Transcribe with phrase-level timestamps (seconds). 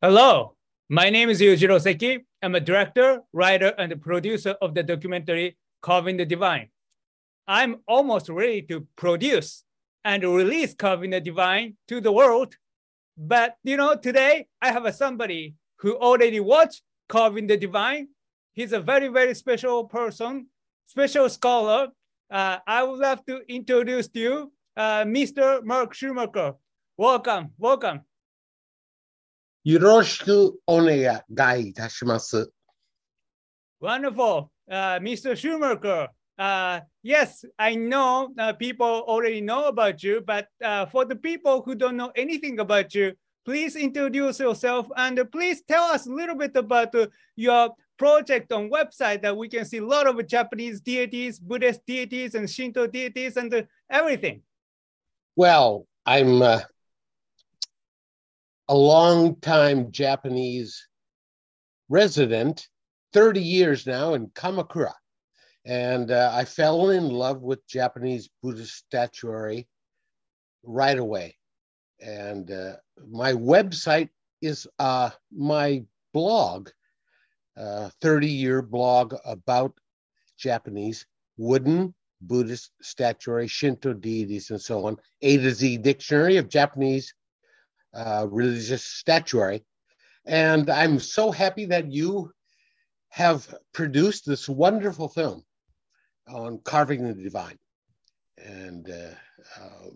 [0.00, 0.54] Hello,
[0.88, 2.24] my name is Yujiro Seki.
[2.42, 6.68] I'm a director, writer, and producer of the documentary Carving the Divine.
[7.46, 9.64] I'm almost ready to produce
[10.04, 12.56] and release Carving the Divine to the world.
[13.17, 18.07] But you know, today I have a somebody who already watched Carving the Divine.
[18.53, 20.47] He's a very, very special person,
[20.85, 21.89] special scholar.
[22.31, 25.63] Uh, I would love to introduce to you uh, Mr.
[25.63, 26.53] Mark Schumacher.
[26.97, 28.01] Welcome, welcome.
[29.65, 31.21] よろしくお願
[31.61, 32.51] いいたします。
[33.81, 35.35] Wonderful, uh, Mr.
[35.35, 36.07] Schumacher.
[36.38, 41.62] uh, yes, I know uh, people already know about you, but uh, for the people
[41.62, 43.12] who don't know anything about you,
[43.44, 48.70] please introduce yourself and please tell us a little bit about uh, your project on
[48.70, 53.36] website that we can see a lot of Japanese deities, Buddhist deities, and Shinto deities,
[53.36, 54.42] and uh, everything.
[55.36, 56.60] Well, I'm uh,
[58.68, 60.88] a long-time Japanese
[61.88, 62.68] resident,
[63.12, 64.92] 30 years now in Kamakura.
[65.66, 69.66] And uh, I fell in love with Japanese Buddhist statuary
[70.62, 71.36] right away.
[72.00, 72.76] And uh,
[73.08, 74.10] my website
[74.42, 76.68] is uh, my blog,
[77.56, 79.72] 30 year blog about
[80.36, 84.98] Japanese wooden Buddhist statuary, Shinto deities, and so on.
[85.22, 87.14] A to Z Dictionary of Japanese
[87.94, 89.64] uh, Religious Statuary.
[90.26, 92.32] And I'm so happy that you
[93.10, 95.44] have produced this wonderful film
[96.28, 97.58] on carving the divine.
[98.38, 99.90] And uh, uh,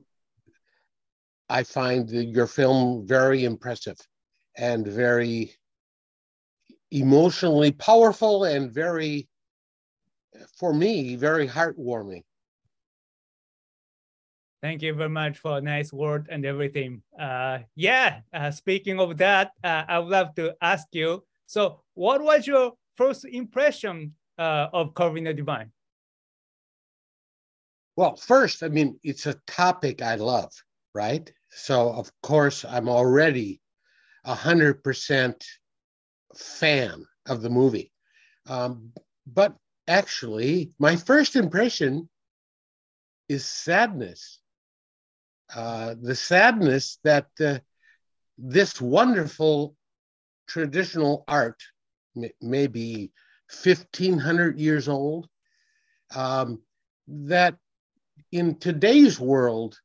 [1.49, 3.99] I find your film very impressive
[4.57, 5.55] and very
[6.91, 9.29] emotionally powerful and very,
[10.57, 12.23] for me, very heartwarming.
[14.61, 17.03] Thank you very much for a nice word and everything.
[17.19, 21.25] Uh, yeah, uh, speaking of that, uh, I would love to ask you.
[21.47, 25.71] So, what was your first impression uh, of carving the divine?
[27.99, 30.53] Well, first, I mean, it's a topic I love,
[30.95, 31.29] right?
[31.51, 33.61] So, of course, I'm already
[34.25, 35.45] a hundred percent
[36.37, 37.91] fan of the movie.
[38.47, 38.93] Um,
[39.27, 39.57] but
[39.89, 42.09] actually, my first impression
[43.29, 44.39] is sadness.
[45.53, 47.59] Uh, the sadness that uh,
[48.39, 49.75] this wonderful
[50.47, 51.61] traditional art,
[52.17, 53.11] m- maybe
[53.49, 55.29] 1500 years old,
[56.15, 56.63] um,
[57.09, 57.57] that
[58.33, 59.79] in today's world,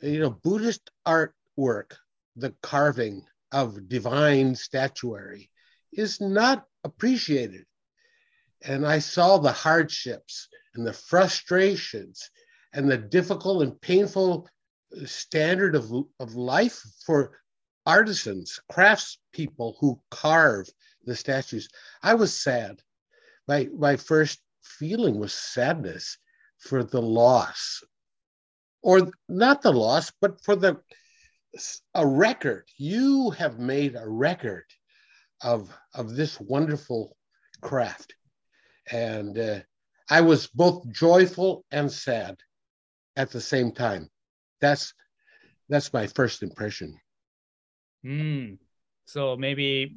[0.00, 1.92] you know, Buddhist artwork,
[2.36, 5.50] the carving of divine statuary,
[5.92, 7.66] is not appreciated.
[8.62, 12.30] And I saw the hardships and the frustrations
[12.72, 14.48] and the difficult and painful
[15.04, 17.38] standard of, of life for
[17.86, 20.68] artisans, craftspeople who carve
[21.04, 21.68] the statues.
[22.02, 22.80] I was sad.
[23.46, 26.16] My, my first feeling was sadness
[26.64, 27.82] for the loss,
[28.82, 30.80] or not the loss, but for the
[31.94, 32.64] a record.
[32.76, 34.64] You have made a record
[35.42, 37.16] of, of this wonderful
[37.60, 38.14] craft.
[38.90, 39.60] And uh,
[40.10, 42.36] I was both joyful and sad
[43.16, 44.08] at the same time.
[44.60, 44.92] That's
[45.68, 46.94] that's my first impression.
[48.04, 48.58] Mm.
[49.06, 49.96] So maybe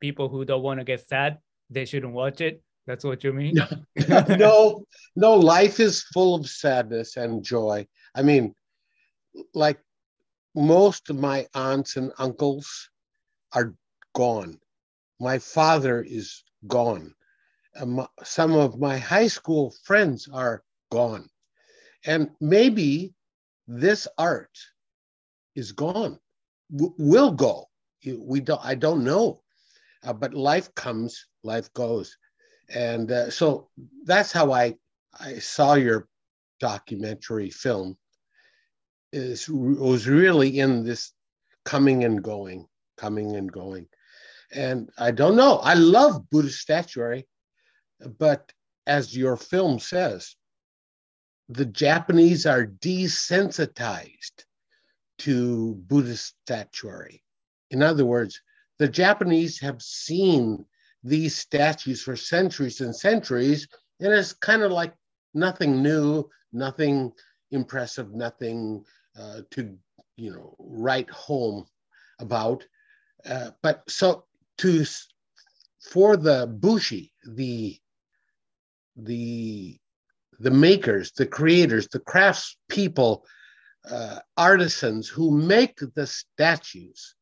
[0.00, 1.38] people who don't want to get sad,
[1.70, 2.62] they shouldn't watch it.
[2.88, 3.54] That's what you mean?
[4.08, 7.86] no, no, life is full of sadness and joy.
[8.14, 8.54] I mean,
[9.52, 9.78] like
[10.54, 12.88] most of my aunts and uncles
[13.52, 13.74] are
[14.14, 14.58] gone.
[15.20, 17.14] My father is gone.
[17.78, 21.28] Um, some of my high school friends are gone.
[22.06, 23.12] And maybe
[23.66, 24.56] this art
[25.54, 26.18] is gone,
[26.74, 27.68] w- will go.
[28.16, 29.42] We don't, I don't know.
[30.02, 32.16] Uh, but life comes, life goes.
[32.70, 33.68] And uh, so
[34.04, 34.74] that's how I,
[35.18, 36.08] I saw your
[36.60, 37.96] documentary film
[39.12, 41.12] is was really in this
[41.64, 42.66] coming and going,
[42.96, 43.86] coming and going.
[44.52, 45.56] And I don't know.
[45.58, 47.26] I love Buddhist statuary,
[48.18, 48.52] but
[48.86, 50.36] as your film says,
[51.48, 54.44] the Japanese are desensitized
[55.18, 57.22] to Buddhist statuary.
[57.70, 58.40] In other words,
[58.78, 60.64] the Japanese have seen
[61.02, 63.68] these statues for centuries and centuries,
[64.00, 64.94] and it's kind of like
[65.34, 67.12] nothing new, nothing
[67.50, 68.84] impressive, nothing
[69.18, 69.76] uh, to
[70.16, 71.66] you know write home
[72.20, 72.66] about.
[73.24, 74.24] Uh, but so
[74.58, 74.84] to
[75.80, 77.78] for the busshi, the
[78.96, 79.78] the
[80.40, 83.22] the makers, the creators, the craftspeople,
[83.90, 87.14] uh, artisans who make the statues,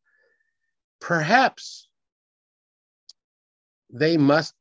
[1.00, 1.85] perhaps
[3.90, 4.54] they must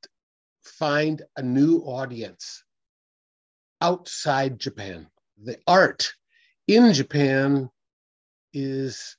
[0.63, 2.63] find a new audience
[3.81, 5.07] outside Japan.
[5.43, 6.13] The art
[6.67, 7.69] in Japan
[8.53, 9.17] is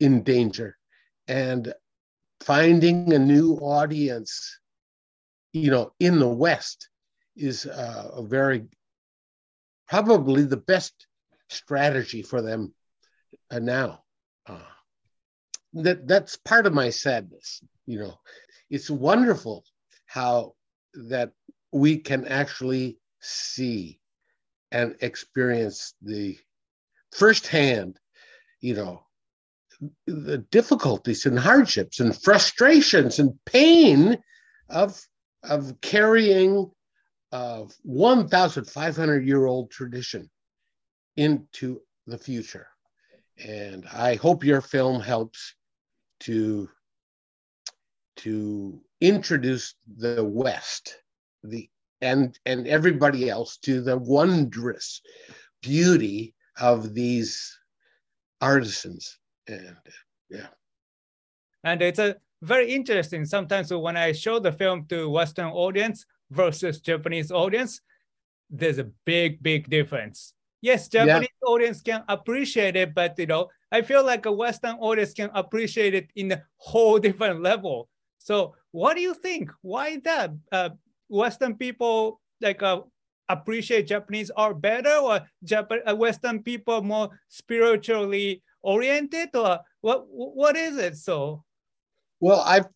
[0.00, 0.76] in danger
[1.28, 1.72] and
[2.40, 4.58] finding a new audience
[5.52, 6.88] you know in the west
[7.36, 8.64] is uh, a very
[9.88, 11.06] probably the best
[11.48, 12.72] strategy for them
[13.50, 14.02] uh, now
[14.46, 14.58] uh,
[15.72, 18.18] that that's part of my sadness you know
[18.70, 19.64] it's wonderful
[20.06, 20.52] how
[20.94, 21.32] that
[21.72, 24.00] we can actually see
[24.72, 26.38] and experience the
[27.12, 27.98] firsthand,
[28.60, 29.02] you know,
[30.06, 34.18] the difficulties and hardships and frustrations and pain
[34.68, 35.00] of
[35.42, 36.70] of carrying
[37.32, 40.28] a 1,500 year old tradition
[41.16, 42.66] into the future.
[43.42, 45.54] And I hope your film helps
[46.20, 46.68] to
[48.16, 50.98] to introduce the West,
[51.42, 51.68] the
[52.00, 55.00] and and everybody else to the wondrous
[55.62, 57.58] beauty of these
[58.40, 59.18] artisans.
[59.48, 59.76] And
[60.30, 60.48] yeah.
[61.64, 66.80] And it's a very interesting sometimes when i show the film to western audience versus
[66.80, 67.80] japanese audience
[68.48, 71.48] there's a big big difference yes japanese yeah.
[71.48, 75.94] audience can appreciate it but you know i feel like a western audience can appreciate
[75.94, 80.70] it in a whole different level so what do you think why that uh,
[81.08, 82.80] western people like uh,
[83.30, 90.06] appreciate Japanese art better, or Japan, uh, Western people more spiritually oriented, or what?
[90.08, 90.96] What is it?
[90.96, 91.44] So,
[92.18, 92.66] well, I've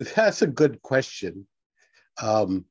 [0.16, 1.46] that's a good question.
[2.20, 2.64] Um,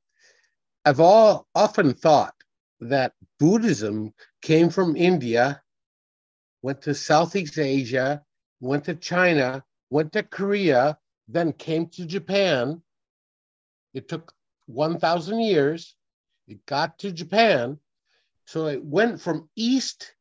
[0.83, 2.33] I've all often thought
[2.81, 5.61] that Buddhism came from India,
[6.61, 8.23] went to Southeast Asia,
[8.59, 10.97] went to China, went to Korea,
[11.27, 12.81] then came to Japan.
[13.93, 14.33] It took
[14.67, 15.95] 1,000 years
[16.51, 17.79] it got to Japan,
[18.45, 20.13] so it went from east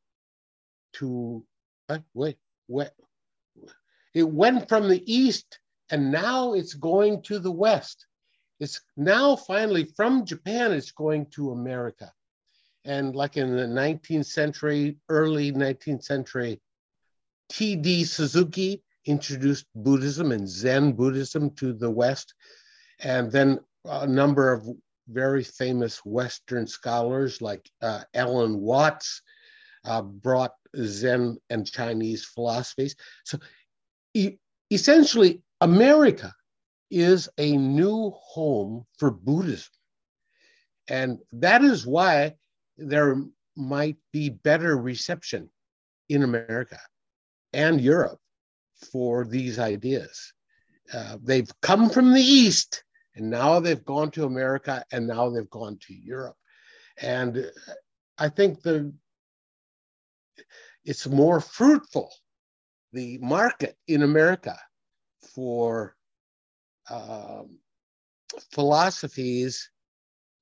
[0.94, 1.44] to
[1.88, 2.90] uh, wait, wait.
[4.14, 5.58] It went from the east,
[5.90, 8.06] and now it's going to the west.
[8.60, 10.70] It's now finally from Japan.
[10.70, 12.12] It's going to America,
[12.84, 16.60] and like in the 19th century, early 19th century,
[17.50, 18.04] T.D.
[18.04, 22.34] Suzuki introduced Buddhism and Zen Buddhism to the West,
[23.00, 24.66] and then a number of
[25.08, 29.22] very famous Western scholars like uh, Alan Watts
[29.84, 32.94] uh, brought Zen and Chinese philosophies.
[33.24, 33.38] So
[34.14, 34.36] e-
[34.70, 36.32] essentially, America
[36.90, 39.72] is a new home for Buddhism.
[40.88, 42.34] And that is why
[42.80, 43.16] there
[43.56, 45.50] might be better reception
[46.08, 46.80] in America
[47.52, 48.18] and Europe
[48.92, 50.32] for these ideas.
[50.92, 52.82] Uh, they've come from the East
[53.14, 56.36] and now they've gone to America and now they've gone to Europe.
[57.00, 57.50] And
[58.18, 58.92] I think the
[60.84, 62.10] it's more fruitful,
[62.92, 64.58] the market in America
[65.34, 65.94] for
[66.88, 67.58] um,
[68.52, 69.70] philosophies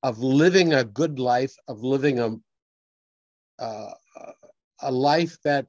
[0.02, 2.36] of living a good life, of living a,
[3.58, 3.90] uh,
[4.82, 5.66] a life that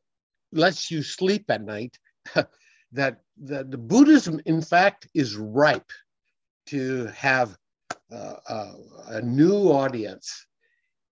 [0.52, 1.98] lets you sleep at night,
[2.92, 5.92] that, that the Buddhism, in fact, is ripe
[6.68, 7.58] to have
[8.12, 8.74] uh, uh,
[9.08, 10.46] a new audience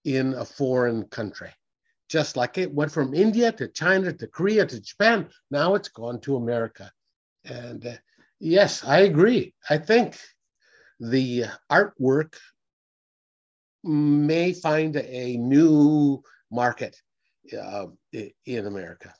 [0.06, 1.52] in a foreign country.
[2.10, 6.22] Just like it went from India to China to Korea to Japan, now it's gone
[6.22, 6.92] to America.
[7.44, 7.94] And uh,
[8.40, 9.54] yes, I agree.
[9.70, 10.18] I think
[11.00, 12.36] the artwork
[13.88, 17.02] may find a new market
[17.60, 17.86] uh,
[18.46, 19.14] in America.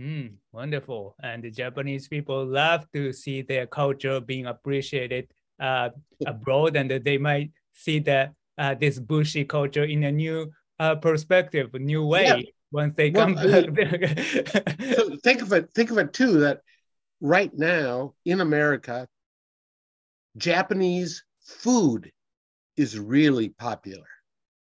[0.00, 1.14] Mm, wonderful.
[1.22, 5.28] And the Japanese people love to see their culture being appreciated
[5.60, 5.90] uh,
[6.26, 11.70] abroad, and they might see that uh, this busshi culture in a new uh, perspective,
[11.74, 12.42] a new way yeah.
[12.72, 14.18] once they well, come back.
[14.96, 15.70] so think of it.
[15.74, 16.60] Think of it too that
[17.20, 19.06] right now in America,
[20.36, 22.10] Japanese food
[22.76, 24.06] is really popular.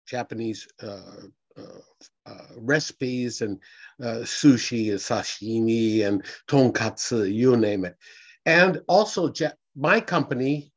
[0.06, 1.78] Japanese uh, uh,
[2.26, 3.58] uh, recipes and
[4.02, 7.96] uh, sushi and sashimi and tonkatsu, you name it.
[8.44, 9.32] And also,
[9.76, 10.72] my company,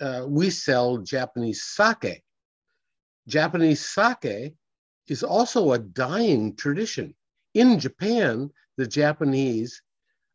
[0.00, 2.22] uh, we sell Japanese sake.
[3.26, 4.54] Japanese sake
[5.08, 7.14] is also a dying tradition.
[7.54, 9.82] In Japan, the Japanese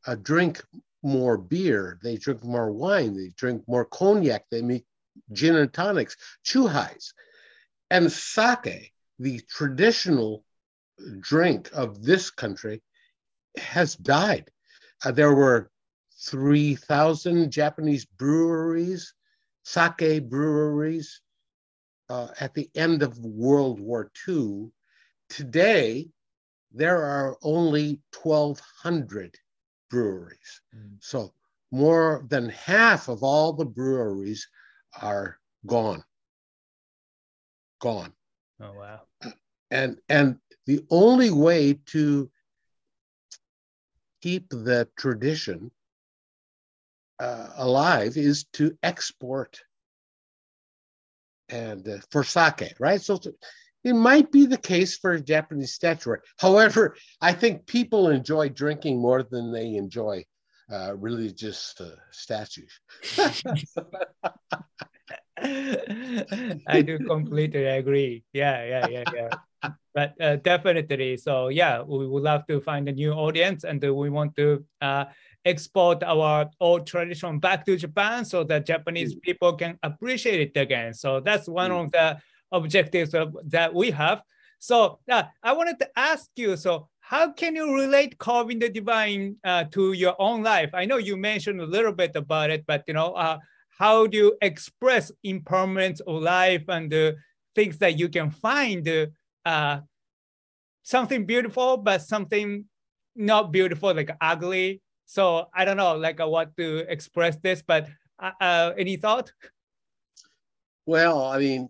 [0.06, 0.62] uh, drink
[1.02, 4.86] more beer, they drink more wine, they drink more cognac, they make
[5.32, 6.16] gin and tonics,
[6.46, 7.14] chuhais.
[7.90, 10.44] And sake, the traditional
[11.20, 12.82] drink of this country,
[13.58, 14.50] has died.
[15.04, 15.70] Uh, there were
[16.22, 19.14] 3,000 Japanese breweries,
[19.64, 21.22] sake breweries,
[22.10, 24.72] uh, at the end of World War II.
[25.30, 26.10] Today,
[26.72, 29.36] there are only 1,200
[29.90, 30.62] breweries.
[30.76, 30.98] Mm.
[31.00, 31.34] So
[31.72, 34.48] more than half of all the breweries
[35.02, 36.04] are gone.
[37.82, 38.14] Gone.
[38.62, 39.02] Oh wow.
[39.72, 42.30] And and the only way to
[44.22, 45.72] keep the tradition
[47.20, 49.62] uh, alive is to export
[51.50, 53.02] and uh, for sake, right?
[53.02, 53.20] So
[53.84, 56.22] it might be the case for Japanese statuary.
[56.38, 60.24] However, I think people enjoy drinking more than they enjoy
[60.74, 62.80] uh, religious uh, statues.
[66.68, 68.24] I do completely agree.
[68.34, 69.30] Yeah, yeah, yeah, yeah.
[69.94, 71.18] but uh, definitely.
[71.18, 75.06] So yeah, we would love to find a new audience, and we want to uh,
[75.46, 79.22] export our old tradition back to Japan so that Japanese mm.
[79.22, 80.94] people can appreciate it again.
[80.94, 81.86] So that's one mm.
[81.86, 82.18] of the
[82.52, 84.24] objectives of, that we have.
[84.60, 89.36] So uh, I wanted to ask you, so how can you relate carving the divine
[89.44, 90.72] uh, to your own life?
[90.74, 93.38] I know you mentioned a little bit about it, but you know, uh,
[93.70, 97.16] how do you express impermanence of life and the
[97.54, 98.90] things that you can find
[99.46, 99.82] uh,
[100.82, 102.66] something beautiful, but something
[103.16, 104.82] not beautiful, like ugly.
[105.06, 109.32] So I don't know, like uh, what to express this, but uh, uh any thought?
[110.88, 111.70] Well, I mean,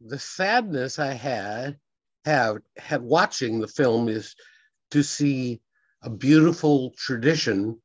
[0.00, 1.76] the sadness I had
[2.24, 4.34] have had watching the film is
[4.90, 5.60] to see
[6.02, 7.80] a beautiful tradition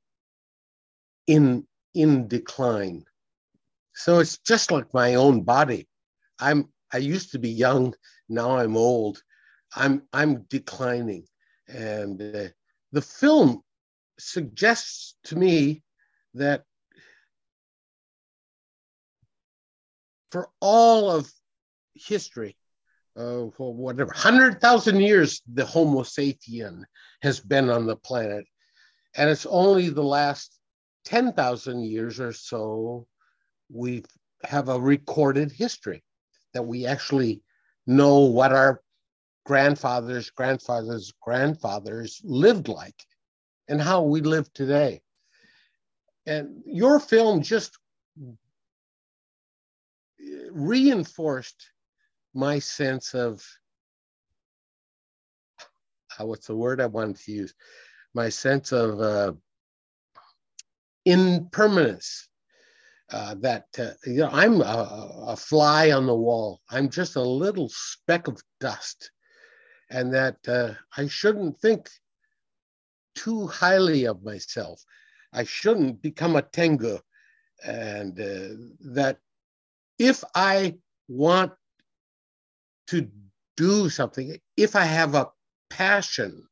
[1.27, 3.05] in in decline.
[3.93, 5.87] So it's just like my own body.
[6.39, 7.93] I'm I used to be young,
[8.29, 9.21] now I'm old.
[9.75, 11.25] I'm I'm declining,
[11.67, 12.49] and uh,
[12.91, 13.61] the film
[14.19, 15.83] suggests to me
[16.33, 16.63] that
[20.31, 21.31] for all of
[21.93, 22.57] history,
[23.15, 26.83] uh, for whatever, 100,000 years, the Homo sapien
[27.21, 28.45] has been on the planet.
[29.15, 30.59] And it's only the last
[31.05, 33.07] 10,000 years or so
[33.71, 34.03] we
[34.43, 36.03] have a recorded history
[36.53, 37.41] that we actually
[37.87, 38.81] know what our
[39.45, 42.95] grandfathers, grandfathers, grandfathers lived like
[43.67, 45.01] and how we live today.
[46.25, 47.77] And your film just
[50.51, 51.69] reinforced
[52.35, 53.43] my sense of
[56.19, 57.53] uh, what's the word I wanted to use?
[58.13, 59.33] My sense of uh,
[61.05, 62.27] impermanence.
[63.11, 66.59] Uh, that uh, you know, I'm a, a, fly on the wall.
[66.71, 69.11] I'm just a little speck of dust,
[69.91, 71.87] and that uh, I shouldn't think
[73.13, 74.83] too highly of myself.
[75.31, 76.97] I shouldn't become a tengu,
[77.63, 78.57] and uh,
[78.93, 79.19] that
[79.99, 80.73] if I
[81.07, 81.51] want
[82.87, 83.09] to
[83.57, 85.29] do something, if I have a
[85.69, 86.47] passion,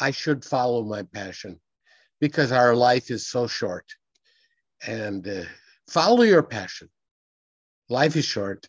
[0.00, 1.60] I should follow my passion
[2.20, 3.86] because our life is so short.
[4.86, 5.44] And uh,
[5.88, 6.88] follow your passion.
[7.88, 8.68] Life is short.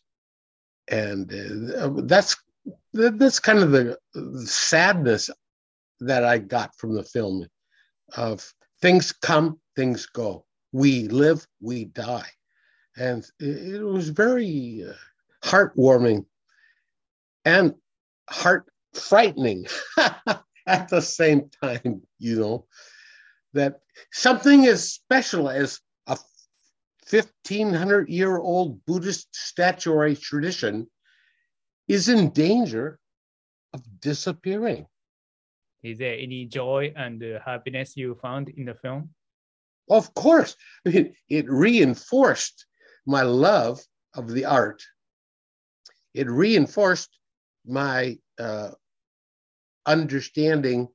[0.89, 1.31] And
[1.75, 2.35] uh, that's
[2.93, 3.97] that's kind of the
[4.45, 5.29] sadness
[5.99, 7.47] that I got from the film
[8.15, 10.45] of things come, things go.
[10.71, 12.29] We live, we die.
[12.97, 14.93] And it was very uh,
[15.47, 16.25] heartwarming
[17.45, 17.73] and
[18.29, 19.65] heart frightening
[20.67, 22.65] at the same time, you know,
[23.53, 23.79] that
[24.11, 26.17] something as special as a
[27.09, 30.87] 1500 year old Buddhist statuary tradition
[31.87, 32.99] is in danger
[33.73, 34.87] of disappearing.
[35.83, 39.09] Is there any joy and uh, happiness you found in the film?
[39.89, 40.55] Of course.
[40.87, 42.65] I mean, it reinforced
[43.05, 43.81] my love
[44.15, 44.81] of the art.
[46.13, 47.09] It reinforced
[47.65, 48.71] my uh,
[49.85, 50.87] understanding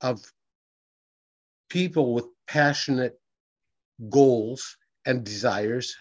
[0.00, 0.20] of
[1.68, 3.18] people with passionate
[4.10, 5.94] goals and desires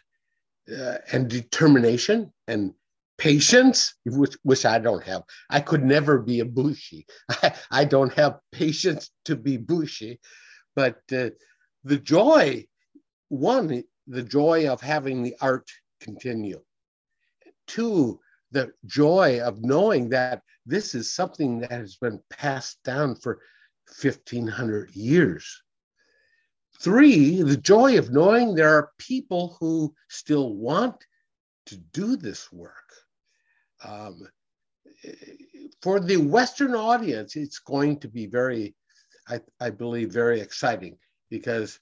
[0.71, 2.73] uh, and determination and
[3.17, 5.23] patience, which, which I don't have.
[5.49, 7.05] I could never be a busshi.
[7.29, 10.19] I, I don't have patience to be busshi,
[10.75, 11.29] but uh,
[11.83, 12.65] the joy,
[13.29, 15.69] one, the joy of having the art
[16.01, 16.61] continue.
[17.67, 18.19] Two,
[18.53, 23.41] the joy of knowing that this is something that has been passed down for
[24.01, 25.61] 1500 years.
[26.79, 30.95] Three, the joy of knowing there are people who still want
[31.67, 32.93] to do this work.
[33.83, 34.27] Um,
[35.81, 38.75] for the Western audience, it's going to be very,
[39.27, 40.97] I, I believe, very exciting
[41.29, 41.79] because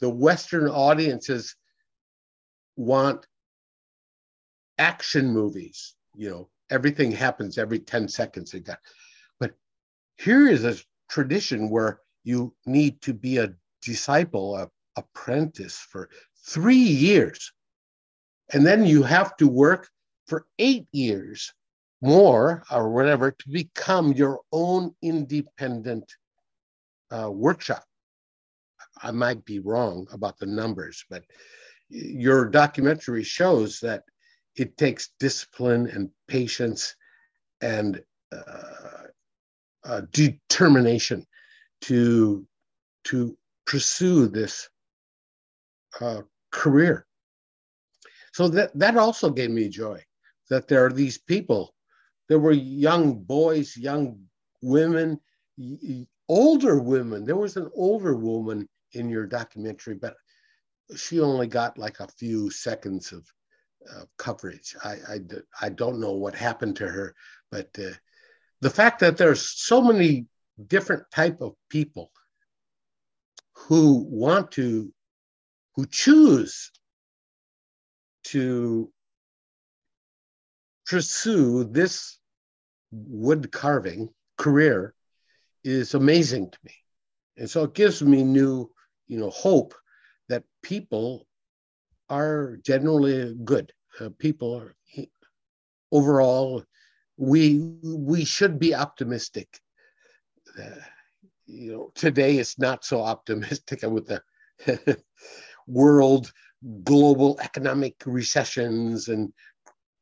[0.00, 1.56] the Western audiences
[2.76, 3.26] want
[4.78, 5.94] action movies.
[6.14, 8.54] You know, everything happens every 10 seconds.
[9.38, 9.52] But
[10.18, 10.76] here is a
[11.08, 16.08] tradition where you need to be a disciple, a apprentice for
[16.46, 17.52] three years.
[18.52, 19.88] And then you have to work
[20.26, 21.52] for eight years
[22.00, 26.12] more or whatever to become your own independent
[27.10, 27.84] uh, workshop.
[29.02, 31.24] I might be wrong about the numbers, but
[31.88, 34.04] your documentary shows that
[34.56, 36.96] it takes discipline and patience
[37.60, 39.06] and uh,
[39.84, 41.26] uh, determination
[41.82, 42.46] to
[43.04, 43.36] to
[43.66, 44.68] pursue this
[46.00, 47.06] uh, career.
[48.32, 50.02] So that that also gave me joy
[50.50, 51.74] that there are these people.
[52.28, 54.18] There were young boys, young
[54.62, 55.20] women,
[56.28, 57.24] older women.
[57.24, 60.16] There was an older woman in your documentary, but
[60.96, 63.26] she only got like a few seconds of
[63.94, 64.74] uh, coverage.
[64.82, 65.18] I, I,
[65.62, 67.14] I, don't know what happened to her,
[67.50, 67.92] but uh,
[68.60, 70.26] the fact that there's so many
[70.66, 72.10] different type of people
[73.54, 74.92] who want to,
[75.74, 76.70] who choose
[78.24, 78.90] to
[80.86, 82.18] pursue this
[82.90, 84.94] wood carving career
[85.64, 86.72] is amazing to me.
[87.36, 88.70] And so it gives me new,
[89.08, 89.74] you know, hope
[90.28, 91.26] that people
[92.08, 93.72] are generally good.
[94.00, 94.74] Uh, people are
[95.92, 96.64] overall,
[97.16, 99.60] we we should be optimistic.
[100.58, 100.80] Uh,
[101.46, 104.22] you know, today it's not so optimistic with the
[105.66, 106.32] world
[106.84, 109.32] global economic recessions and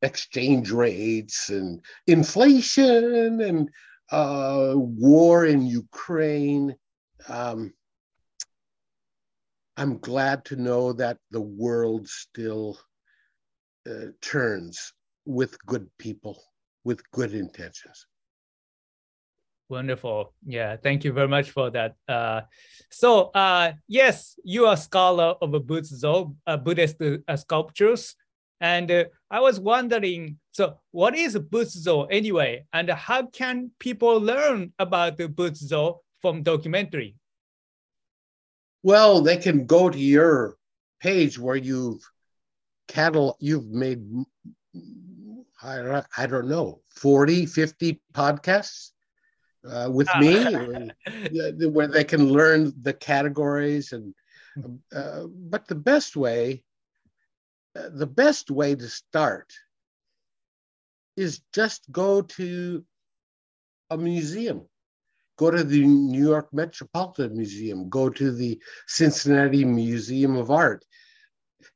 [0.03, 3.71] exchange rates and inflation and
[4.11, 6.77] uh, war in Ukraine.
[7.29, 7.73] Um,
[9.77, 12.79] I'm glad to know that the world still
[13.89, 14.93] uh, turns
[15.25, 16.43] with good people,
[16.85, 18.07] with good intentions.
[19.69, 20.35] Wonderful.
[20.47, 21.95] Yeah, thank you very much for that.
[22.07, 22.43] Uh,
[22.91, 28.15] so, uh, yes, you are a scholar of Butsuzo, uh, Buddhist uh, sculptures.
[28.61, 32.67] And uh, I was wondering, so what is Butsuzo anyway?
[32.73, 37.17] And how can people learn about the Butsuzo from documentary?
[38.83, 40.57] Well, they can go to your
[41.01, 42.03] page where you've
[42.89, 44.05] cattle, you've made,
[45.63, 48.91] I, I don't know, 40, 50 podcasts
[49.69, 50.45] uh, with me,
[51.69, 54.15] where they can learn the categories and.
[54.95, 56.63] Uh, but the best way,
[57.77, 59.53] uh, the best way to start
[61.17, 62.85] is just go to
[63.91, 64.63] a museum.
[65.37, 70.85] Go to the New York Metropolitan Museum, go to the Cincinnati Museum of Art,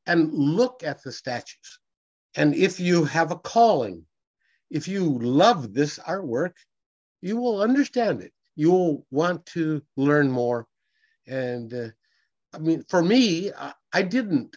[0.08, 1.78] and look at the statues.
[2.34, 4.04] And if you have a calling,
[4.70, 6.54] if you love this artwork,
[7.20, 8.32] you will understand it.
[8.56, 10.66] You will want to learn more.
[11.26, 11.88] And uh,
[12.54, 14.56] I mean, for me, I, I didn't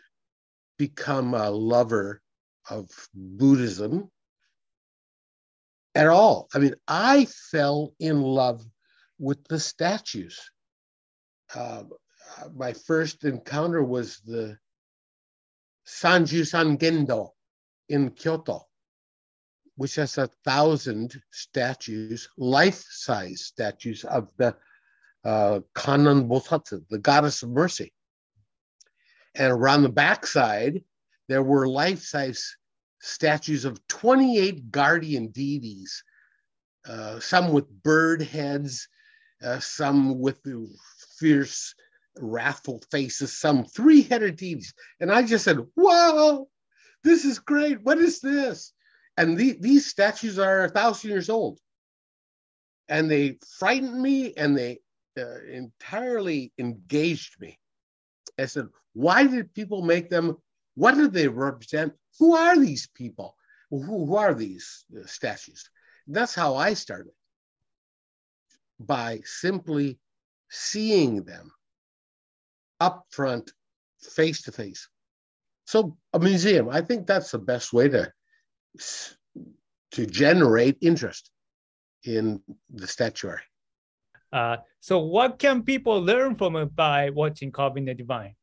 [0.78, 2.22] become a lover
[2.70, 4.10] of Buddhism
[5.94, 6.48] at all.
[6.54, 8.66] I mean, I fell in love
[9.20, 10.40] with the statues.
[11.54, 11.84] Uh,
[12.56, 14.58] my first encounter was the
[16.00, 17.32] Sanjusangendo
[17.90, 18.68] in Kyoto
[19.82, 24.56] which has a thousand statues, life-size statues of the
[25.26, 27.92] uh, Bosatsu, the goddess of mercy.
[29.34, 30.84] And around the backside,
[31.28, 32.58] there were life-size
[33.00, 36.04] statues of 28 guardian deities,
[36.88, 38.88] uh, some with bird heads,
[39.44, 40.38] uh, some with
[41.18, 41.74] fierce,
[42.18, 44.74] wrathful faces, some three-headed deities.
[45.00, 46.48] And I just said, wow,
[47.04, 47.82] this is great.
[47.84, 48.74] What is this?
[49.18, 51.60] And the, these statues are a thousand years old.
[52.90, 54.80] And they frightened me and they
[55.18, 57.58] uh, entirely engaged me.
[58.40, 60.38] I said, why did people make them?
[60.76, 61.94] What do they represent?
[62.20, 63.36] Who are these people?
[63.70, 65.70] Who, who are these uh, statues?
[66.08, 67.14] That's how I started
[68.80, 70.00] by simply
[70.50, 71.52] seeing them
[72.82, 73.54] up front,
[74.02, 74.90] face to face.
[75.66, 78.12] So, a museum, I think that's the best way to
[79.92, 81.30] to generate interest
[82.04, 83.44] in the statuary.
[84.34, 88.36] Uh, so, what can people learn from it by watching Carving the Divine?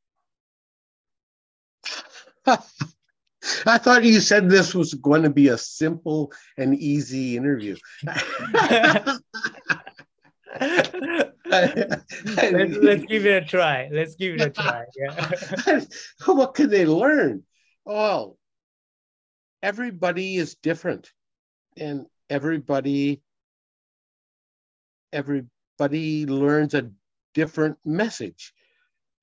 [3.66, 7.76] I thought you said this was going to be a simple and easy interview.
[11.50, 13.88] let's, let's give it a try.
[13.90, 14.84] Let's give it a try.
[14.96, 15.80] Yeah.
[16.26, 17.42] what can they learn?
[17.86, 18.36] Oh,
[19.62, 21.10] everybody is different,
[21.76, 23.22] and everybody
[25.12, 26.90] everybody learns a
[27.34, 28.52] different message.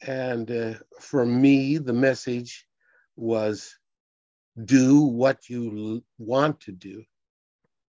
[0.01, 2.65] And uh, for me, the message
[3.15, 3.77] was
[4.63, 7.03] do what you want to do,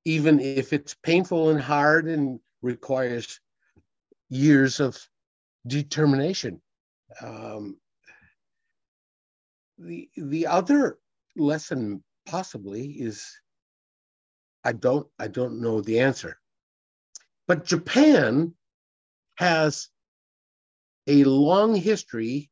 [0.05, 3.39] even if it's painful and hard and requires
[4.29, 4.97] years of
[5.65, 6.61] determination.
[7.21, 7.77] Um,
[9.77, 10.97] the the other
[11.35, 13.25] lesson possibly is
[14.63, 16.39] I don't I don't know the answer.
[17.47, 18.53] But Japan
[19.35, 19.87] has
[21.07, 22.49] a long history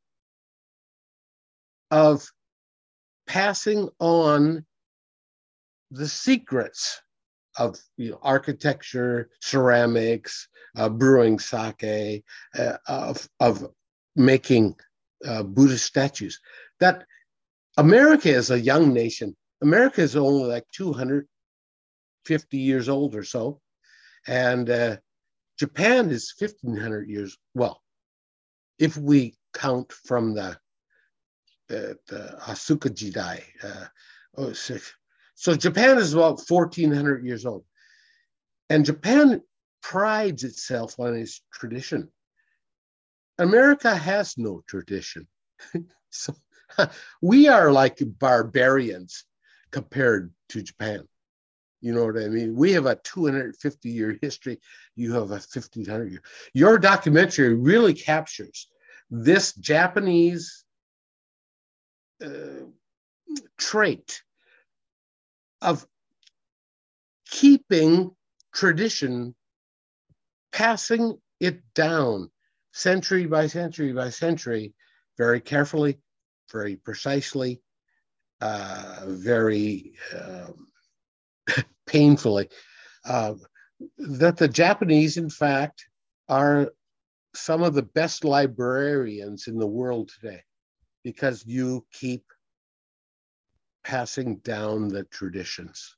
[1.92, 2.26] of
[3.28, 4.66] passing on
[5.92, 7.02] the secrets
[7.58, 12.24] of you know, architecture, ceramics, uh, brewing sake,
[12.58, 13.68] uh, of, of
[14.16, 14.76] making
[15.26, 16.40] uh, Buddhist statues.
[16.80, 17.06] That
[17.78, 19.36] America is a young nation.
[19.62, 23.62] America is only like 250 years old or so.
[24.28, 24.98] And uh,
[25.58, 27.82] Japan is 1500 years, well,
[28.80, 30.58] if we count from the
[31.68, 33.42] the, the Asuka Jidai.
[33.64, 33.86] Uh,
[34.38, 34.54] oh,
[35.36, 37.66] so Japan is about 1400 years old.
[38.70, 39.42] And Japan
[39.82, 42.10] prides itself on its tradition.
[43.38, 45.28] America has no tradition.
[46.10, 46.34] so
[47.22, 49.26] we are like barbarians
[49.72, 51.08] compared to Japan.
[51.82, 52.56] You know what I mean?
[52.56, 54.60] We have a 250 year history.
[54.96, 56.22] You have a 1500 year.
[56.54, 58.68] Your documentary really captures
[59.12, 60.64] this Japanese
[62.24, 62.66] uh,
[63.58, 64.24] trait
[65.66, 65.86] of
[67.30, 68.12] keeping
[68.54, 69.36] tradition,
[70.52, 72.30] passing it down
[72.72, 74.74] century by century by century,
[75.18, 76.00] very carefully,
[76.52, 77.62] very precisely,
[78.42, 80.68] uh, very um,
[81.88, 82.50] painfully.
[83.04, 83.34] Uh,
[83.98, 85.86] that the Japanese, in fact,
[86.30, 86.72] are
[87.34, 90.42] some of the best librarians in the world today
[91.04, 92.24] because you keep
[93.86, 95.96] passing down the traditions.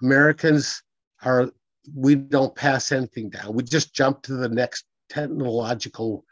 [0.00, 0.82] Americans
[1.22, 1.50] are,
[1.94, 3.52] we don't pass anything down.
[3.52, 6.24] We just jump to the next technological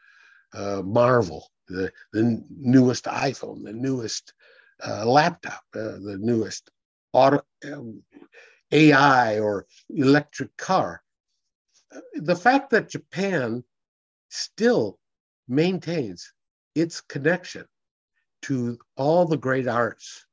[0.54, 4.32] uh, marvel, the, the newest iPhone, the newest
[4.86, 6.70] uh, laptop, uh, the newest
[7.12, 8.00] auto, um,
[8.70, 11.02] AI or electric car.
[12.14, 13.64] The fact that Japan
[14.28, 14.98] still
[15.48, 16.32] maintains
[16.76, 17.66] its connection
[18.42, 20.26] to all the great arts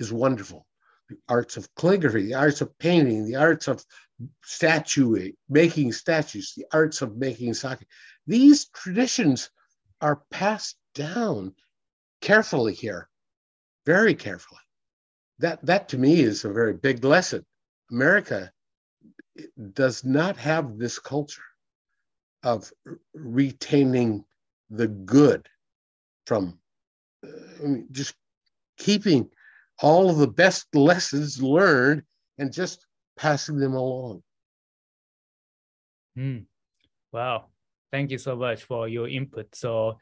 [0.00, 0.66] is wonderful.
[1.08, 3.84] The arts of calligraphy, the arts of painting, the arts of
[4.44, 7.86] statuing, making statues, the arts of making sake.
[8.26, 9.50] These traditions
[10.00, 11.54] are passed down
[12.20, 13.08] carefully here,
[13.86, 14.60] very carefully.
[15.38, 17.44] That, that to me is a very big lesson.
[17.90, 18.52] America
[19.72, 21.42] does not have this culture
[22.42, 22.70] of
[23.14, 24.24] retaining
[24.70, 25.48] the good
[26.26, 26.58] from
[27.24, 27.28] uh,
[27.62, 28.14] mean, just
[28.78, 29.28] keeping
[29.82, 32.02] all of the best lessons learned
[32.38, 34.22] and just passing them along.
[36.16, 36.44] Mm.
[37.12, 37.46] Wow.
[37.90, 39.54] Thank you so much for your input.
[39.54, 39.98] So,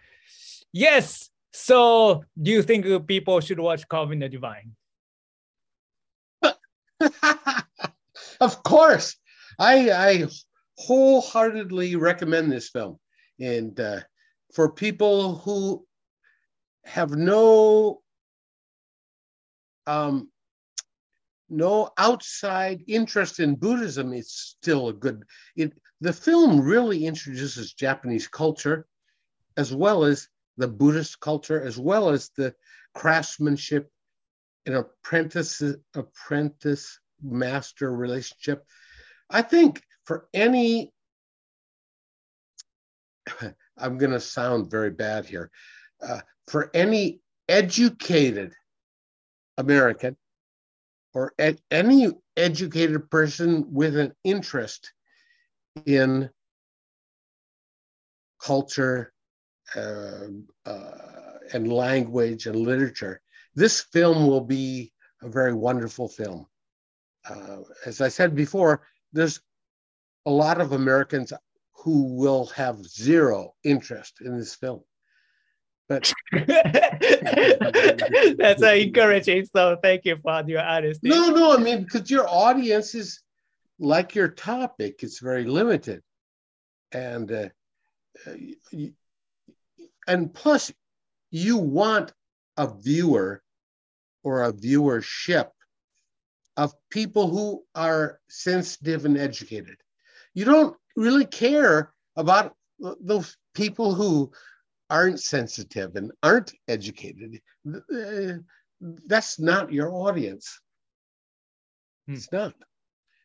[0.72, 1.30] yes.
[1.52, 4.72] So, do you think people should watch Carving the Divine?
[8.40, 9.16] of course.
[9.58, 10.26] I, I
[10.76, 12.98] wholeheartedly recommend this film.
[13.40, 14.00] And uh,
[14.54, 15.84] for people who
[16.84, 18.02] have no
[19.88, 20.28] um,
[21.48, 25.24] no outside interest in Buddhism, it's still a good.
[25.56, 28.86] It the film really introduces Japanese culture,
[29.56, 32.54] as well as the Buddhist culture, as well as the
[32.94, 33.90] craftsmanship
[34.66, 35.62] and apprentice
[35.94, 38.64] apprentice master relationship.
[39.30, 40.92] I think for any,
[43.78, 45.50] I'm going to sound very bad here.
[46.06, 48.52] Uh, for any educated
[49.58, 50.16] American
[51.12, 54.92] or ed- any educated person with an interest
[55.84, 56.30] in
[58.40, 59.12] culture
[59.74, 60.28] uh,
[60.64, 63.20] uh, and language and literature,
[63.54, 64.92] this film will be
[65.22, 66.46] a very wonderful film.
[67.28, 69.40] Uh, as I said before, there's
[70.26, 71.32] a lot of Americans
[71.72, 74.82] who will have zero interest in this film.
[75.88, 76.52] But that's
[78.62, 79.46] encouraging.
[79.54, 81.08] So thank you for your honesty.
[81.08, 83.22] no, no, I mean because your audience is
[83.78, 86.02] like your topic; it's very limited,
[86.92, 87.48] and uh,
[90.06, 90.72] and plus,
[91.30, 92.12] you want
[92.56, 93.42] a viewer
[94.22, 95.48] or a viewership
[96.56, 99.76] of people who are sensitive and educated.
[100.34, 104.32] You don't really care about those people who
[104.90, 107.40] aren't sensitive and aren't educated.
[107.66, 108.38] Uh,
[108.80, 110.60] That's not your audience.
[112.06, 112.14] Hmm.
[112.14, 112.54] It's not.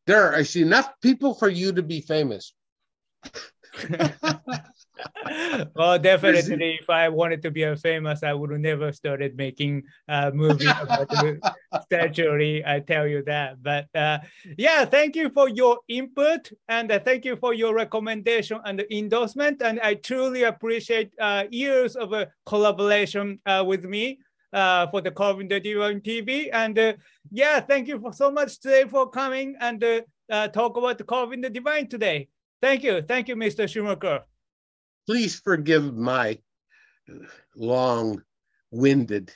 [0.06, 2.54] There are enough people for you to be famous.
[5.76, 9.84] well, definitely, if I wanted to be a famous, I would have never started making
[10.08, 11.42] a movie about the
[11.82, 12.64] statuary.
[12.66, 13.62] I tell you that.
[13.62, 14.20] But uh,
[14.58, 19.62] yeah, thank you for your input and uh, thank you for your recommendation and endorsement.
[19.62, 24.20] And I truly appreciate uh, years of uh, collaboration uh, with me.
[24.54, 26.52] Uh, for the Carving the Divine TV.
[26.52, 26.94] And uh,
[27.32, 31.40] yeah, thank you for so much today for coming and uh, uh, talk about the
[31.42, 32.28] the Divine today.
[32.64, 33.02] Thank you.
[33.02, 33.68] Thank you, Mr.
[33.68, 34.22] Schumacher.
[35.06, 36.40] Please forgive my
[37.58, 39.36] long-winded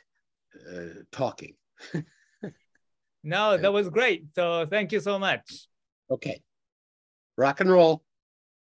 [0.74, 1.56] uh, talking.
[3.24, 4.28] No, that was great.
[4.34, 5.68] So thank you so much.
[6.10, 6.42] Okay.
[7.36, 8.02] Rock and roll.